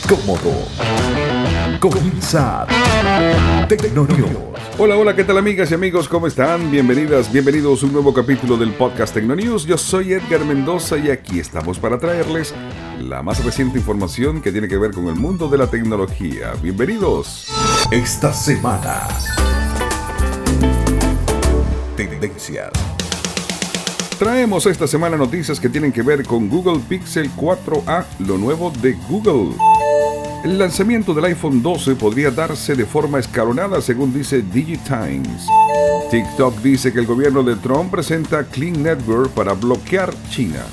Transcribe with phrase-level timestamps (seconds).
[0.00, 0.52] Cómodo.
[1.80, 2.66] Comienza
[3.68, 4.30] Tecnonews.
[4.78, 6.08] Hola, hola, ¿qué tal amigas y amigos?
[6.08, 6.70] ¿Cómo están?
[6.70, 9.66] Bienvenidas, bienvenidos a un nuevo capítulo del podcast Tecnonews.
[9.66, 12.54] Yo soy Edgar Mendoza y aquí estamos para traerles
[13.00, 16.52] la más reciente información que tiene que ver con el mundo de la tecnología.
[16.62, 17.48] Bienvenidos.
[17.90, 19.08] Esta semana.
[21.96, 22.70] Tendencias.
[24.18, 28.92] Traemos esta semana noticias que tienen que ver con Google Pixel 4a, lo nuevo de
[29.08, 29.56] Google.
[30.44, 35.46] El lanzamiento del iPhone 12 podría darse de forma escalonada, según dice DigiTimes.
[36.10, 40.66] TikTok dice que el gobierno de Trump presenta Clean Network para bloquear China.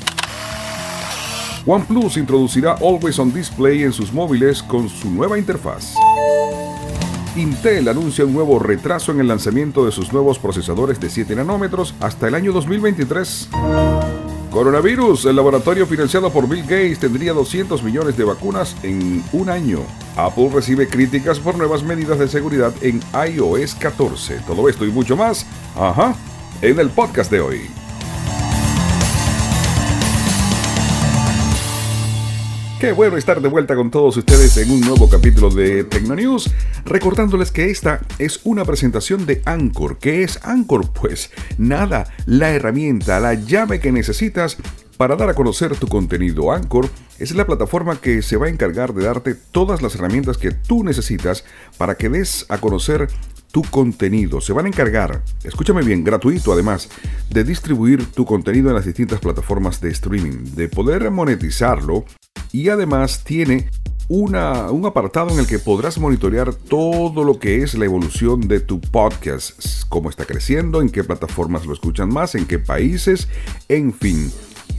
[1.68, 5.94] OnePlus introducirá Always on Display en sus móviles con su nueva interfaz.
[7.36, 11.94] Intel anuncia un nuevo retraso en el lanzamiento de sus nuevos procesadores de 7 nanómetros
[12.00, 13.50] hasta el año 2023.
[14.52, 19.82] Coronavirus, el laboratorio financiado por Bill Gates tendría 200 millones de vacunas en un año.
[20.16, 24.40] Apple recibe críticas por nuevas medidas de seguridad en iOS 14.
[24.48, 26.16] Todo esto y mucho más, ajá,
[26.62, 27.79] en el podcast de hoy.
[32.80, 36.50] Qué bueno estar de vuelta con todos ustedes en un nuevo capítulo de Tecnonews,
[36.86, 39.98] recordándoles que esta es una presentación de Anchor.
[39.98, 40.90] ¿Qué es Anchor?
[40.94, 44.56] Pues nada, la herramienta, la llave que necesitas
[44.96, 46.54] para dar a conocer tu contenido.
[46.54, 50.52] Anchor es la plataforma que se va a encargar de darte todas las herramientas que
[50.52, 51.44] tú necesitas
[51.78, 53.10] para que des a conocer
[53.52, 54.42] tu contenido.
[54.42, 56.90] Se van a encargar, escúchame bien, gratuito además,
[57.30, 62.06] de distribuir tu contenido en las distintas plataformas de streaming, de poder monetizarlo
[62.52, 63.70] y además tiene
[64.08, 68.60] una, un apartado en el que podrás monitorear todo lo que es la evolución de
[68.60, 73.28] tu podcast, cómo está creciendo, en qué plataformas lo escuchan más, en qué países,
[73.68, 74.32] en fin.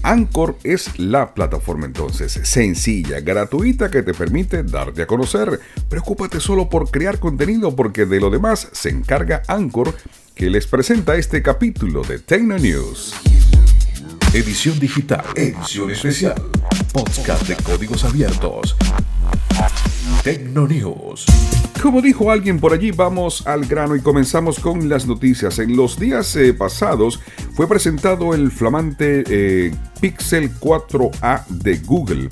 [0.03, 5.61] Anchor es la plataforma entonces sencilla, gratuita que te permite darte a conocer.
[5.89, 9.95] Preocúpate solo por crear contenido porque de lo demás se encarga Anchor
[10.35, 13.40] que les presenta este capítulo de Tecno News.
[14.33, 16.41] Edición digital, edición especial,
[16.93, 18.77] podcast de códigos abiertos.
[20.23, 21.27] Tecnonews.
[21.83, 25.59] Como dijo alguien por allí, vamos al grano y comenzamos con las noticias.
[25.59, 27.19] En los días eh, pasados
[27.55, 32.29] fue presentado el flamante eh, Pixel 4a de Google.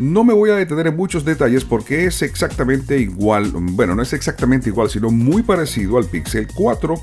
[0.00, 4.14] No me voy a detener en muchos detalles porque es exactamente igual, bueno, no es
[4.14, 6.94] exactamente igual, sino muy parecido al Pixel 4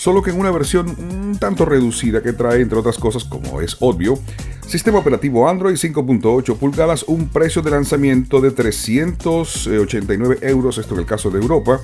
[0.00, 3.76] solo que en una versión un tanto reducida que trae, entre otras cosas, como es
[3.80, 4.18] obvio,
[4.66, 11.06] sistema operativo Android 5.8 pulgadas, un precio de lanzamiento de 389 euros, esto en el
[11.06, 11.80] caso de Europa,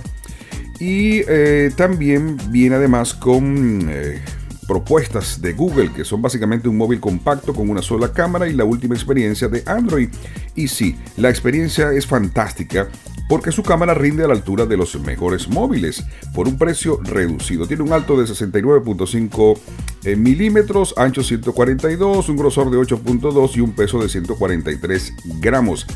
[0.81, 3.87] y eh, también viene además con...
[3.89, 4.21] Eh,
[4.67, 8.65] propuestas de Google, que son básicamente un móvil compacto con una sola cámara y la
[8.65, 10.09] última experiencia de Android.
[10.55, 12.89] Y sí, la experiencia es fantástica
[13.29, 16.05] porque su cámara rinde a la altura de los mejores móviles
[16.35, 17.67] por un precio reducido.
[17.67, 19.59] Tiene un alto de 69.5
[20.05, 25.87] eh, milímetros, ancho 142, un grosor de 8.2 y un peso de 143 gramos.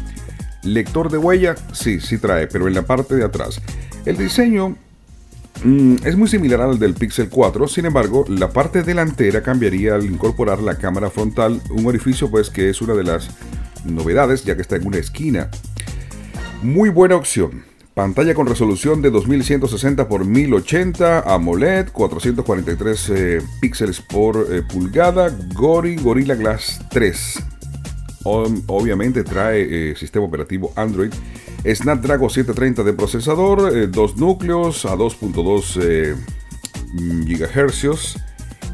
[0.63, 3.61] Lector de huella, sí, sí trae, pero en la parte de atrás.
[4.05, 4.77] El diseño
[6.05, 10.61] es muy similar al del Pixel 4, sin embargo, la parte delantera cambiaría al incorporar
[10.61, 13.31] la cámara frontal, un orificio pues que es una de las
[13.85, 15.51] novedades ya que está en una esquina.
[16.63, 17.65] Muy buena opción.
[17.95, 25.97] Pantalla con resolución de 2160 x 1080, AMOLED, 443 eh, píxeles por eh, pulgada, Gori
[25.97, 27.43] Gorilla Glass 3.
[28.25, 31.13] obviamente trae eh, sistema operativo Android,
[31.65, 36.17] Snapdragon 730 de procesador, dos núcleos a 2.2
[36.95, 38.17] GHz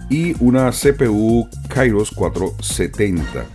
[0.08, 3.46] y una CPU Kairos 470.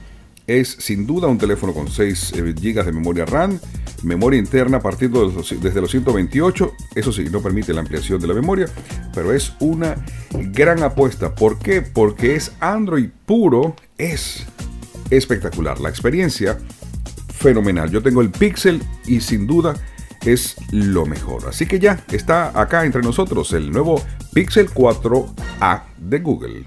[0.47, 3.59] Es sin duda un teléfono con 6 GB de memoria RAM,
[4.03, 6.74] memoria interna partiendo desde los 128.
[6.96, 8.68] Eso sí, no permite la ampliación de la memoria,
[9.14, 9.96] pero es una
[10.31, 11.36] gran apuesta.
[11.36, 11.81] ¿Por qué?
[11.81, 14.46] Porque es Android puro, es
[15.09, 15.80] espectacular.
[15.80, 16.58] La experiencia,
[17.41, 17.90] fenomenal.
[17.90, 19.73] Yo tengo el Pixel y sin duda
[20.26, 21.47] es lo mejor.
[21.47, 24.02] Así que ya está acá entre nosotros el nuevo
[24.34, 26.66] Pixel 4a de Google.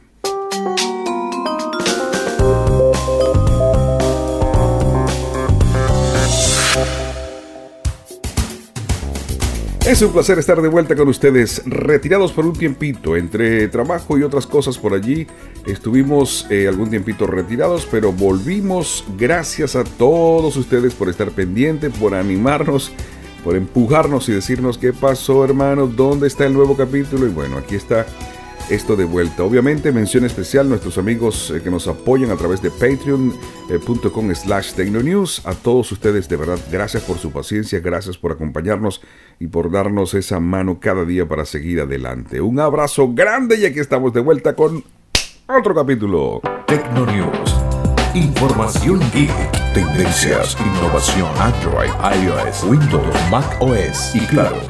[9.94, 14.24] Es un placer estar de vuelta con ustedes, retirados por un tiempito, entre trabajo y
[14.24, 15.24] otras cosas por allí.
[15.66, 22.12] Estuvimos eh, algún tiempito retirados, pero volvimos gracias a todos ustedes por estar pendientes, por
[22.12, 22.90] animarnos,
[23.44, 27.26] por empujarnos y decirnos qué pasó hermanos, dónde está el nuevo capítulo.
[27.26, 28.04] Y bueno, aquí está
[28.70, 29.42] esto de vuelta.
[29.42, 34.34] Obviamente, mención especial a nuestros amigos eh, que nos apoyan a través de patreon.com eh,
[34.34, 35.42] slash tecnonews.
[35.46, 39.00] A todos ustedes, de verdad, gracias por su paciencia, gracias por acompañarnos
[39.38, 42.40] y por darnos esa mano cada día para seguir adelante.
[42.40, 44.84] Un abrazo grande y aquí estamos de vuelta con
[45.46, 46.40] otro capítulo.
[46.66, 47.54] Tecnonews.
[48.14, 49.32] Información geek.
[49.74, 51.90] Tendencias, innovación, Android,
[52.22, 54.60] iOS, Windows, Mac OS y claro,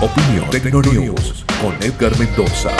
[0.00, 2.70] opinión Tecnonews con Edgar Mendoza.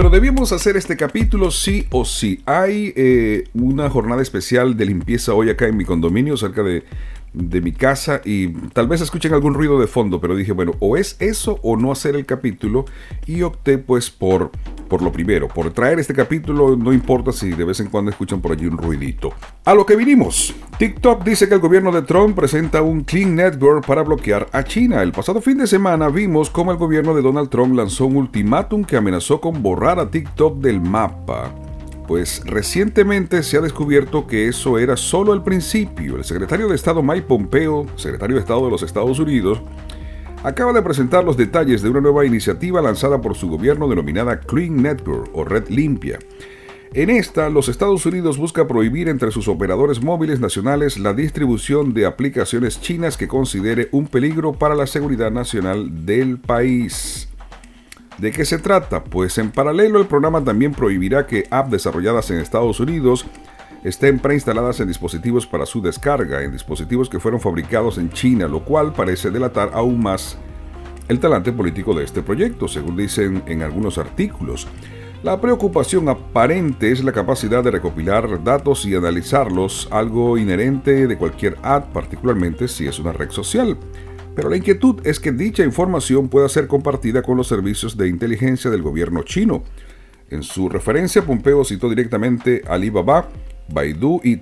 [0.00, 2.40] Bueno, debíamos hacer este capítulo sí o sí.
[2.46, 6.84] Hay eh, una jornada especial de limpieza hoy acá en mi condominio, cerca de
[7.32, 10.96] de mi casa y tal vez escuchen algún ruido de fondo, pero dije, bueno, o
[10.96, 12.86] es eso o no hacer el capítulo
[13.26, 14.50] y opté pues por,
[14.90, 18.40] por lo primero, por traer este capítulo, no importa si de vez en cuando escuchan
[18.40, 19.32] por allí un ruidito.
[19.64, 20.52] A lo que vinimos.
[20.78, 25.00] TikTok dice que el gobierno de Trump presenta un Clean Network para bloquear a China.
[25.02, 28.84] El pasado fin de semana vimos cómo el gobierno de Donald Trump lanzó un ultimátum
[28.84, 31.54] que amenazó con borrar a TikTok del mapa
[32.08, 36.16] pues recientemente se ha descubierto que eso era solo el principio.
[36.16, 39.62] El secretario de Estado Mike Pompeo, secretario de Estado de los Estados Unidos,
[40.42, 44.76] acaba de presentar los detalles de una nueva iniciativa lanzada por su gobierno denominada Clean
[44.76, 46.18] Network o Red Limpia.
[46.92, 52.04] En esta, los Estados Unidos busca prohibir entre sus operadores móviles nacionales la distribución de
[52.04, 57.28] aplicaciones chinas que considere un peligro para la seguridad nacional del país.
[58.18, 59.04] ¿De qué se trata?
[59.04, 63.24] Pues en paralelo el programa también prohibirá que apps desarrolladas en Estados Unidos
[63.84, 68.64] estén preinstaladas en dispositivos para su descarga, en dispositivos que fueron fabricados en China, lo
[68.64, 70.36] cual parece delatar aún más
[71.08, 74.68] el talante político de este proyecto, según dicen en algunos artículos.
[75.22, 81.58] La preocupación aparente es la capacidad de recopilar datos y analizarlos, algo inherente de cualquier
[81.62, 83.76] app, particularmente si es una red social.
[84.34, 88.70] Pero la inquietud es que dicha información pueda ser compartida con los servicios de inteligencia
[88.70, 89.62] del gobierno chino.
[90.30, 93.28] En su referencia, Pompeo citó directamente Alibaba,
[93.72, 94.40] Baidu y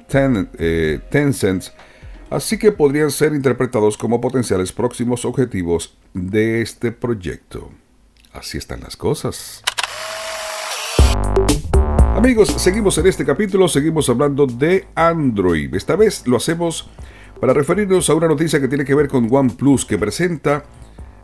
[0.59, 1.65] eh, Tencent,
[2.31, 7.71] así que podrían ser interpretados como potenciales próximos objetivos de este proyecto.
[8.33, 9.63] Así están las cosas.
[12.17, 15.73] Amigos, seguimos en este capítulo, seguimos hablando de Android.
[15.75, 16.91] Esta vez lo hacemos
[17.41, 20.65] para referirnos a una noticia que tiene que ver con OnePlus que presenta,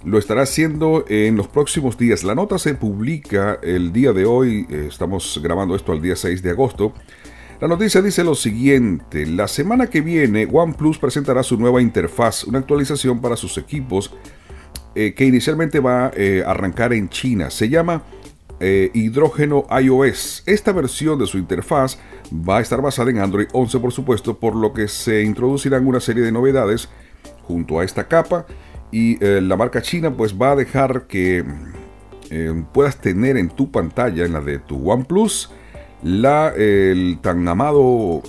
[0.05, 2.23] lo estará haciendo en los próximos días.
[2.23, 6.43] La nota se publica el día de hoy, eh, estamos grabando esto al día 6
[6.43, 6.93] de agosto.
[7.65, 12.59] La noticia dice lo siguiente, la semana que viene OnePlus presentará su nueva interfaz, una
[12.59, 14.13] actualización para sus equipos
[14.95, 17.49] eh, que inicialmente va eh, a arrancar en China.
[17.49, 18.03] Se llama
[18.61, 20.43] eh, hidrógeno iOS.
[20.45, 21.97] Esta versión de su interfaz
[22.31, 26.01] va a estar basada en Android 11 por supuesto, por lo que se introducirán una
[26.01, 26.91] serie de novedades
[27.45, 28.45] junto a esta capa
[28.93, 31.43] y la marca china pues va a dejar que
[32.75, 35.51] puedas tener en tu pantalla, en la de tu OnePlus,
[36.05, 38.23] la, el tan amado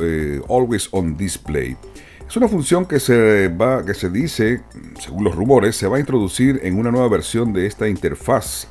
[0.49, 1.77] Always On Display.
[2.27, 4.63] Es una función que se, va, que se dice,
[4.99, 8.67] según los rumores, se va a introducir en una nueva versión de esta interfaz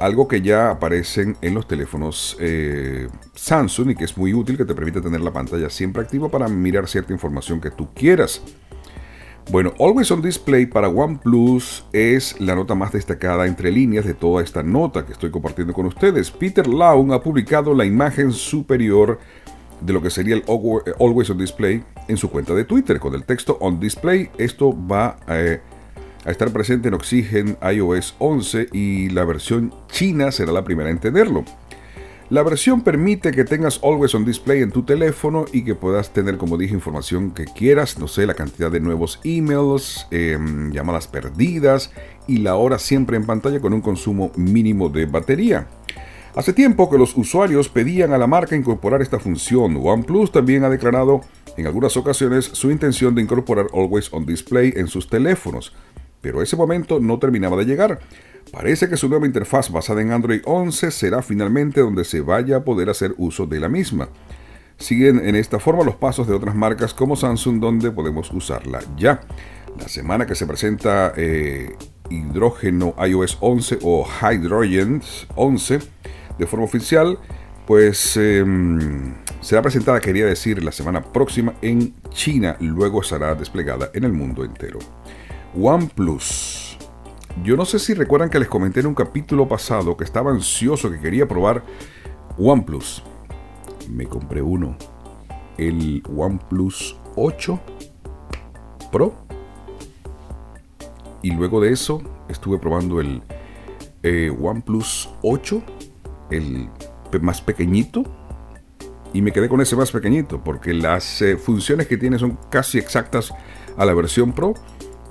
[0.00, 4.64] algo que ya aparecen en los teléfonos eh, Samsung y que es muy útil, que
[4.64, 8.42] te permite tener la pantalla siempre activa para mirar cierta información que tú quieras.
[9.48, 14.42] Bueno, Always on Display para OnePlus es la nota más destacada entre líneas de toda
[14.42, 16.32] esta nota que estoy compartiendo con ustedes.
[16.32, 19.20] Peter Lau ha publicado la imagen superior
[19.80, 20.42] de lo que sería el
[20.98, 24.30] Always on Display en su cuenta de Twitter con el texto On Display.
[24.36, 25.38] Esto va a...
[25.38, 25.60] Eh,
[26.24, 30.98] a estar presente en Oxygen iOS 11 y la versión china será la primera en
[30.98, 31.44] tenerlo.
[32.28, 36.38] La versión permite que tengas Always on Display en tu teléfono y que puedas tener,
[36.38, 41.92] como dije, información que quieras, no sé, la cantidad de nuevos emails, em, llamadas perdidas
[42.26, 45.68] y la hora siempre en pantalla con un consumo mínimo de batería.
[46.34, 49.76] Hace tiempo que los usuarios pedían a la marca incorporar esta función.
[49.80, 51.20] OnePlus también ha declarado
[51.56, 55.72] en algunas ocasiones su intención de incorporar Always on Display en sus teléfonos
[56.26, 58.00] pero ese momento no terminaba de llegar.
[58.52, 62.64] Parece que su nueva interfaz basada en Android 11 será finalmente donde se vaya a
[62.64, 64.08] poder hacer uso de la misma.
[64.78, 69.20] Siguen en esta forma los pasos de otras marcas como Samsung donde podemos usarla ya.
[69.78, 71.76] La semana que se presenta eh,
[72.10, 75.02] Hidrógeno iOS 11 o Hydrogen
[75.34, 75.78] 11
[76.38, 77.18] de forma oficial,
[77.66, 84.04] pues em, será presentada, quería decir, la semana próxima en China, luego será desplegada en
[84.04, 84.78] el mundo entero.
[85.54, 86.65] OnePlus.
[87.44, 90.90] Yo no sé si recuerdan que les comenté en un capítulo pasado que estaba ansioso,
[90.90, 91.62] que quería probar
[92.38, 93.02] OnePlus.
[93.90, 94.76] Me compré uno.
[95.58, 97.60] El OnePlus 8
[98.90, 99.14] Pro.
[101.22, 103.22] Y luego de eso estuve probando el
[104.02, 105.62] eh, OnePlus 8,
[106.30, 106.68] el
[107.20, 108.04] más pequeñito,
[109.12, 112.78] y me quedé con ese más pequeñito porque las eh, funciones que tiene son casi
[112.78, 113.32] exactas
[113.76, 114.54] a la versión Pro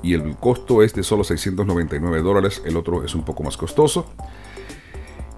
[0.06, 4.14] y el costo es de solo 699 dólares, el otro es un poco más costoso.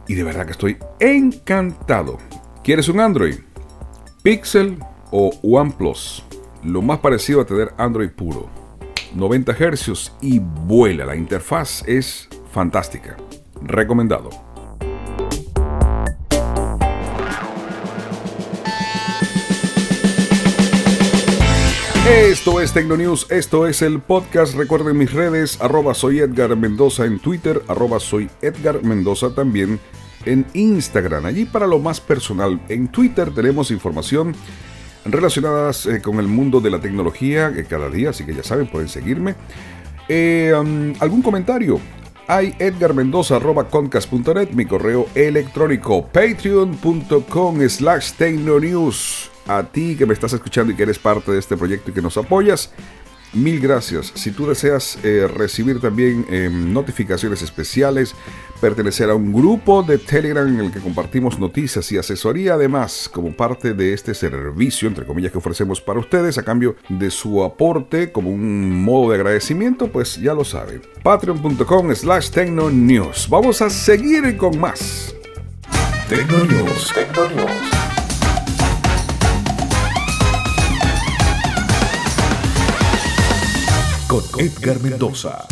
[0.09, 2.17] Y de verdad que estoy encantado.
[2.65, 3.35] ¿Quieres un Android?
[4.23, 4.77] Pixel
[5.11, 6.25] o OnePlus.
[6.65, 8.49] Lo más parecido a tener Android puro.
[9.15, 11.05] 90 Hz y vuela.
[11.05, 13.15] La interfaz es fantástica.
[13.61, 14.46] Recomendado.
[22.09, 24.55] Esto es Tecnonews, esto es el podcast.
[24.55, 29.77] Recuerden mis redes, arroba soy Edgar Mendoza en Twitter, arroba soy Edgar Mendoza también
[30.25, 31.25] en Instagram.
[31.25, 32.61] Allí para lo más personal.
[32.69, 34.33] En Twitter tenemos información
[35.03, 38.67] relacionadas eh, con el mundo de la tecnología que cada día, así que ya saben,
[38.67, 39.35] pueden seguirme.
[40.07, 40.53] Eh,
[40.99, 41.81] ¿Algún comentario?
[42.29, 42.55] Hay
[44.53, 50.99] mi correo electrónico, patreon.com slash tecnonews a ti que me estás escuchando y que eres
[50.99, 52.71] parte de este proyecto y que nos apoyas.
[53.33, 54.13] Mil gracias.
[54.15, 58.15] Si tú deseas eh, recibir también em, notificaciones especiales,
[58.61, 63.33] pertenecer a un grupo de Telegram en el que compartimos noticias y asesoría, además, como
[63.33, 68.11] parte de este servicio, entre comillas, que ofrecemos para ustedes a cambio de su aporte
[68.11, 70.81] como un modo de agradecimiento, pues ya lo saben.
[71.03, 73.27] Patreon.com slash Tecnonews.
[73.29, 75.13] Vamos a seguir con más.
[76.07, 76.93] Tecnonews.
[76.93, 77.76] Tecnonews.
[84.39, 85.45] Edgar Mendoza.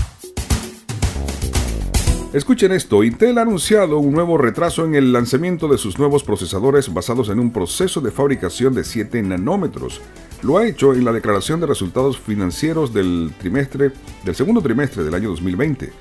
[2.34, 6.92] Escuchen esto, Intel ha anunciado un nuevo retraso en el lanzamiento de sus nuevos procesadores
[6.92, 10.02] basados en un proceso de fabricación de 7 nanómetros.
[10.42, 13.92] Lo ha hecho en la declaración de resultados financieros del trimestre
[14.24, 15.94] del segundo trimestre del año 2020.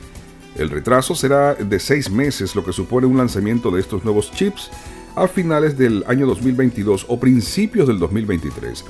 [0.56, 4.71] El retraso será de 6 meses, lo que supone un lanzamiento de estos nuevos chips
[5.16, 8.85] a finales del año 2022 o principios del 2023.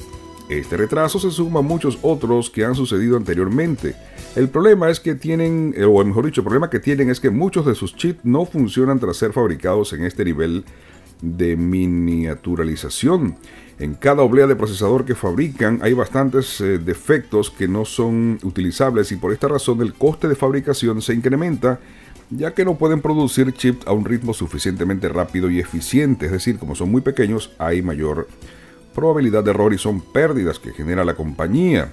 [0.48, 3.96] Este retraso se suma a muchos otros que han sucedido anteriormente.
[4.36, 7.30] El problema es que tienen, eh, o mejor dicho, el problema que tienen es que
[7.30, 10.64] muchos de sus chips no funcionan tras ser fabricados en este nivel
[11.22, 13.36] de miniaturalización.
[13.78, 19.10] En cada oblea de procesador que fabrican hay bastantes eh, defectos que no son utilizables
[19.12, 21.80] y por esta razón el coste de fabricación se incrementa
[22.30, 26.58] ya que no pueden producir chips a un ritmo suficientemente rápido y eficiente, es decir,
[26.58, 28.28] como son muy pequeños hay mayor
[28.94, 31.92] probabilidad de error y son pérdidas que genera la compañía.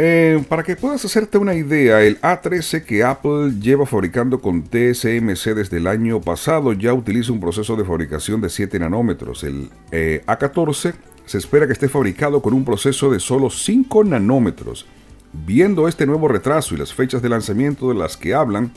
[0.00, 5.54] Eh, para que puedas hacerte una idea, el A13 que Apple lleva fabricando con TSMC
[5.56, 9.42] desde el año pasado ya utiliza un proceso de fabricación de 7 nanómetros.
[9.42, 10.94] El eh, A14
[11.26, 14.86] se espera que esté fabricado con un proceso de solo 5 nanómetros.
[15.32, 18.70] Viendo este nuevo retraso y las fechas de lanzamiento de las que hablan,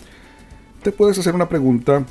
[0.81, 2.03] te puedes hacer una pregunta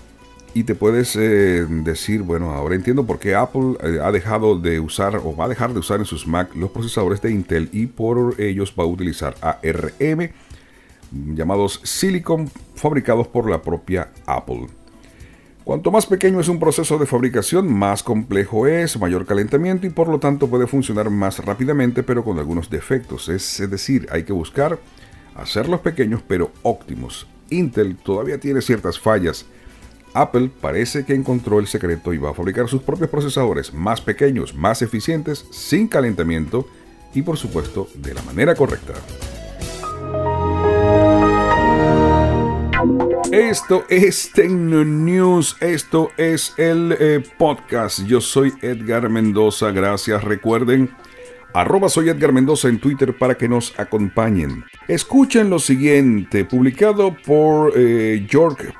[0.52, 4.80] y te puedes eh, decir, bueno, ahora entiendo por qué Apple eh, ha dejado de
[4.80, 7.86] usar o va a dejar de usar en sus Mac los procesadores de Intel y
[7.86, 10.30] por ellos va a utilizar ARM
[11.12, 14.66] llamados Silicon fabricados por la propia Apple.
[15.64, 20.08] Cuanto más pequeño es un proceso de fabricación, más complejo es, mayor calentamiento y por
[20.08, 23.28] lo tanto puede funcionar más rápidamente pero con algunos defectos.
[23.28, 24.80] Es decir, hay que buscar
[25.36, 27.28] hacerlos pequeños pero óptimos.
[27.50, 29.46] Intel todavía tiene ciertas fallas
[30.14, 34.54] Apple parece que encontró el secreto y va a fabricar sus propios procesadores más pequeños,
[34.54, 36.66] más eficientes, sin calentamiento
[37.14, 38.94] y por supuesto de la manera correcta.
[43.32, 48.04] Esto es Tecno News, esto es el eh, podcast.
[48.06, 50.24] Yo soy Edgar Mendoza, gracias.
[50.24, 50.90] Recuerden
[51.52, 54.64] Arroba soy Edgar Mendoza en Twitter para que nos acompañen.
[54.86, 58.26] Escuchen lo siguiente, publicado por eh,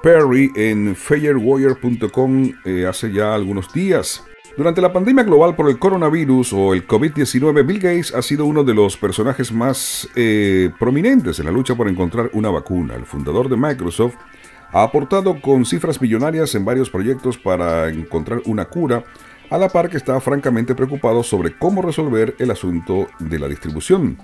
[0.02, 4.24] Perry en firewire.com eh, hace ya algunos días.
[4.56, 8.62] Durante la pandemia global por el coronavirus o el COVID-19, Bill Gates ha sido uno
[8.62, 12.94] de los personajes más eh, prominentes en la lucha por encontrar una vacuna.
[12.94, 14.14] El fundador de Microsoft
[14.72, 19.04] ha aportado con cifras millonarias en varios proyectos para encontrar una cura
[19.50, 24.16] a la par que está francamente preocupado sobre cómo resolver el asunto de la distribución.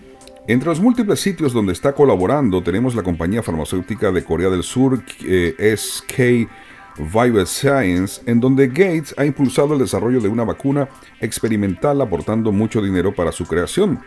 [0.48, 5.02] Entre los múltiples sitios donde está colaborando tenemos la compañía farmacéutica de Corea del Sur
[5.24, 6.48] eh, SK
[6.98, 10.88] Bioscience, en donde Gates ha impulsado el desarrollo de una vacuna
[11.20, 14.00] experimental aportando mucho dinero para su creación.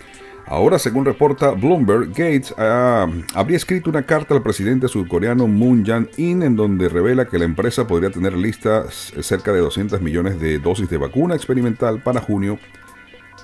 [0.46, 6.42] Ahora, según reporta Bloomberg, Gates ah, habría escrito una carta al presidente surcoreano Moon Jae-in
[6.42, 10.90] en donde revela que la empresa podría tener listas cerca de 200 millones de dosis
[10.90, 12.58] de vacuna experimental para junio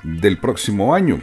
[0.04, 1.20] del próximo año.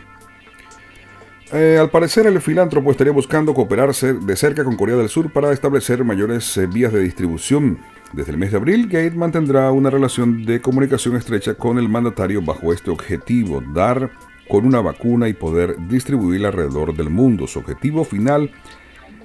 [1.53, 5.53] Eh, al parecer el filántropo estaría buscando cooperarse de cerca con Corea del Sur para
[5.53, 7.79] establecer mayores eh, vías de distribución.
[8.15, 12.41] Desde el mes de abril, Gate mantendrá una relación de comunicación estrecha con el mandatario
[12.41, 14.11] bajo este objetivo, dar
[14.53, 17.47] con una vacuna y poder distribuirla alrededor del mundo.
[17.47, 18.51] Su objetivo final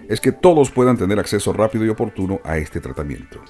[0.07, 3.41] es que todos puedan tener acceso rápido y oportuno a este tratamiento.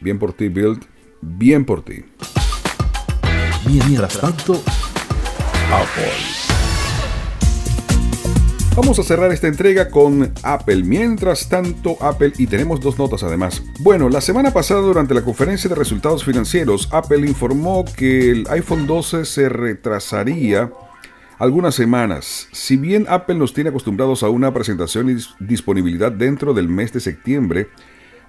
[0.00, 0.82] Bien por ti, Build.
[1.20, 2.06] Bien por ti.
[3.66, 4.54] Mientras tanto,
[5.70, 6.47] Apple.
[8.80, 10.84] Vamos a cerrar esta entrega con Apple.
[10.84, 13.60] Mientras tanto, Apple, y tenemos dos notas además.
[13.80, 18.86] Bueno, la semana pasada durante la conferencia de resultados financieros, Apple informó que el iPhone
[18.86, 20.70] 12 se retrasaría
[21.40, 22.46] algunas semanas.
[22.52, 27.00] Si bien Apple nos tiene acostumbrados a una presentación y disponibilidad dentro del mes de
[27.00, 27.70] septiembre,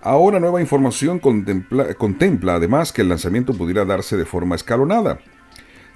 [0.02, 5.20] ahora nueva información contempla, contempla además que el lanzamiento pudiera darse de forma escalonada.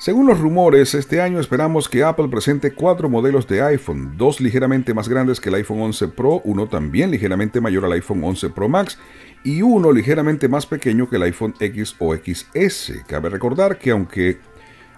[0.04, 4.94] Según los rumores, este año esperamos que Apple presente cuatro modelos de iPhone, dos ligeramente
[4.94, 8.68] más grandes que el iPhone 11 Pro, uno también ligeramente mayor al iPhone 11 Pro
[8.68, 9.00] Max
[9.46, 13.06] y uno ligeramente más pequeño que el iPhone X o XS.
[13.08, 14.40] Cabe recordar que aunque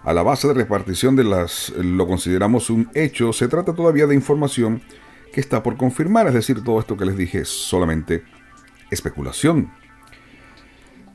[0.03, 4.15] a la base de repartición de las lo consideramos un hecho, se trata todavía de
[4.15, 4.81] información
[5.31, 8.23] que está por confirmar, es decir, todo esto que les dije es solamente
[8.89, 9.69] especulación.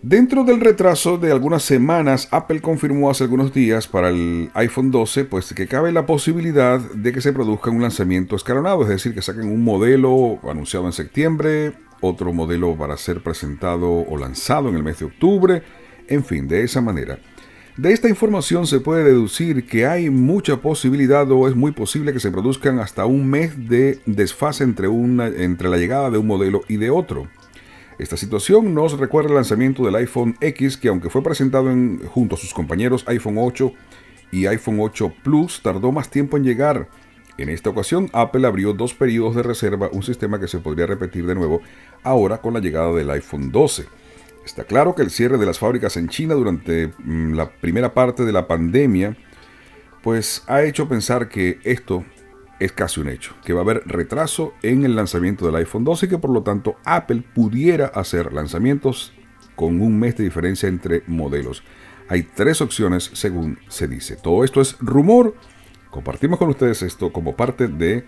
[0.02, 5.26] Dentro del retraso de algunas semanas, Apple confirmó hace algunos días para el iPhone 12
[5.26, 9.20] pues que cabe la posibilidad de que se produzca un lanzamiento escalonado, es decir, que
[9.20, 14.82] saquen un modelo anunciado en septiembre, otro modelo para ser presentado o lanzado en el
[14.82, 15.62] mes de octubre,
[16.08, 17.18] en fin, de esa manera.
[17.76, 22.20] De esta información se puede deducir que hay mucha posibilidad o es muy posible que
[22.20, 26.62] se produzcan hasta un mes de desfase entre, una, entre la llegada de un modelo
[26.68, 27.28] y de otro.
[28.00, 32.34] Esta situación nos recuerda el lanzamiento del iPhone X que aunque fue presentado en, junto
[32.34, 33.74] a sus compañeros iPhone 8
[34.32, 36.88] y iPhone 8 Plus, tardó más tiempo en llegar.
[37.36, 41.26] En esta ocasión, Apple abrió dos periodos de reserva, un sistema que se podría repetir
[41.26, 41.60] de nuevo
[42.02, 43.84] ahora con la llegada del iPhone 12.
[44.46, 48.24] Está claro que el cierre de las fábricas en China durante mm, la primera parte
[48.24, 49.14] de la pandemia,
[50.02, 52.06] pues ha hecho pensar que esto
[52.60, 56.06] es casi un hecho, que va a haber retraso en el lanzamiento del iPhone 12
[56.06, 59.12] y que por lo tanto Apple pudiera hacer lanzamientos
[59.56, 61.64] con un mes de diferencia entre modelos.
[62.08, 64.16] Hay tres opciones según se dice.
[64.16, 65.34] Todo esto es rumor.
[65.90, 68.04] Compartimos con ustedes esto como parte de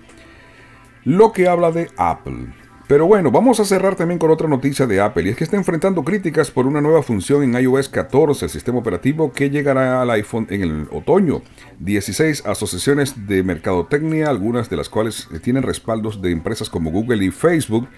[1.05, 2.53] lo que habla de Apple.
[2.93, 5.57] Pero bueno, vamos a cerrar también con otra noticia de Apple y es que está
[5.57, 10.11] enfrentando críticas por una nueva función en iOS 14, el sistema operativo que llegará al
[10.11, 11.41] iPhone en el otoño.
[11.79, 17.31] 16 asociaciones de mercadotecnia, algunas de las cuales tienen respaldos de empresas como Google y
[17.31, 17.89] Facebook,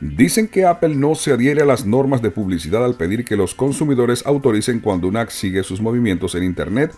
[0.00, 3.54] dicen que Apple no se adhiere a las normas de publicidad al pedir que los
[3.54, 6.92] consumidores autoricen cuando una app sigue sus movimientos en Internet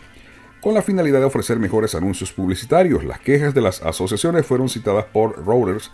[0.62, 3.04] con la finalidad de ofrecer mejores anuncios publicitarios.
[3.04, 5.90] Las quejas de las asociaciones fueron citadas por Reuters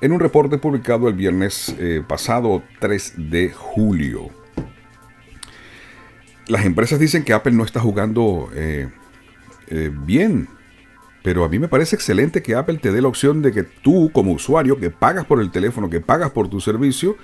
[0.00, 4.30] en un reporte publicado el viernes eh, pasado 3 de julio.
[6.48, 8.88] Las empresas dicen que Apple no está jugando eh,
[9.68, 10.48] eh, bien,
[11.22, 14.10] pero a mí me parece excelente que Apple te dé la opción de que tú
[14.12, 17.16] como usuario que pagas por el teléfono, que pagas por tu servicio,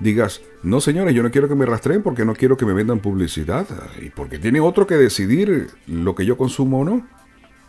[0.00, 2.98] digas, no señores, yo no quiero que me rastreen porque no quiero que me vendan
[3.00, 3.66] publicidad
[4.00, 7.06] y porque tiene otro que decidir lo que yo consumo o no.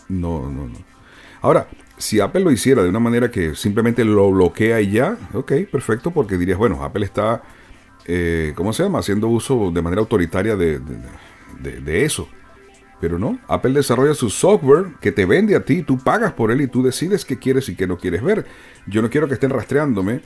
[0.10, 0.78] No, no, no.
[1.42, 5.54] Ahora, si Apple lo hiciera de una manera que simplemente lo bloquea y ya, ok,
[5.72, 7.42] perfecto, porque dirías, bueno, Apple está,
[8.06, 10.80] eh, ¿cómo se llama?, haciendo uso de manera autoritaria de,
[11.60, 12.30] de, eso.
[13.02, 16.62] Pero no, Apple desarrolla su software que te vende a ti, tú pagas por él
[16.62, 18.46] y tú decides qué quieres y qué no quieres ver.
[18.86, 20.22] Yo no quiero que estén rastreándome,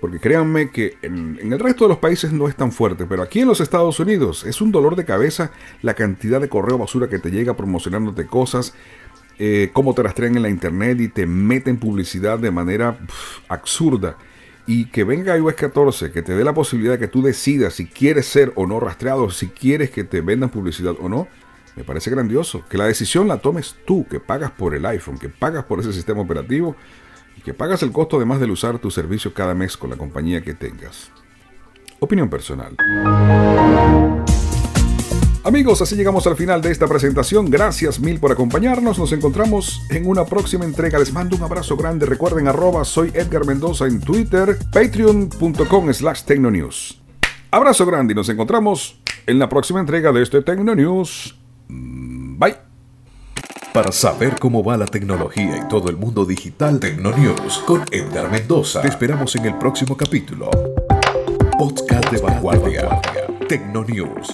[0.00, 3.22] porque créanme que en, en, el resto de los países no es tan fuerte, pero
[3.22, 7.08] aquí en los Estados Unidos es un dolor de cabeza la cantidad de correo basura
[7.08, 8.74] que te llega promocionándote cosas,
[9.38, 12.98] eh, cómo te rastrean en la internet y te meten publicidad de manera
[13.48, 14.16] absurda.
[14.66, 17.86] Y que venga iOS 14, que te dé la posibilidad de que tú decidas si
[17.86, 21.28] quieres ser o no rastreado, si quieres que te vendan publicidad o no,
[21.76, 22.64] me parece grandioso.
[22.68, 25.92] Que la decisión la tomes tú, que pagas por el iPhone, que pagas por ese
[25.92, 26.76] sistema operativo
[27.36, 30.40] y que pagas el costo además de usar tu servicio cada mes con la compañía
[30.42, 31.10] que tengas.
[32.00, 32.76] Opinión personal.
[35.44, 37.50] Amigos, así llegamos al final de esta presentación.
[37.50, 38.98] Gracias mil por acompañarnos.
[38.98, 40.98] Nos encontramos en una próxima entrega.
[40.98, 42.06] Les mando un abrazo grande.
[42.06, 46.98] Recuerden arroba soy Edgar Mendoza en Twitter, patreon.com slash tecnonews.
[47.50, 51.38] Abrazo grande y nos encontramos en la próxima entrega de este Tecnonews.
[51.68, 52.56] Mm, bye.
[53.74, 58.80] Para saber cómo va la tecnología y todo el mundo digital, Tecnonews con Edgar Mendoza.
[58.80, 60.50] Te esperamos en el próximo capítulo.
[61.58, 63.00] Podcast de vanguardia.
[63.46, 64.32] Tecnonews.